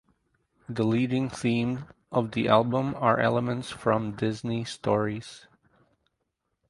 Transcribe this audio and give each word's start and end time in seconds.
The 0.67 0.83
leading 0.83 1.29
theme 1.29 1.85
of 2.11 2.31
the 2.31 2.47
album 2.47 2.95
are 2.95 3.19
elements 3.19 3.69
from 3.69 4.15
Disney 4.15 4.63
stories. 4.65 5.45